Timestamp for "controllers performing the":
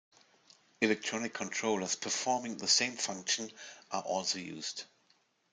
1.31-2.67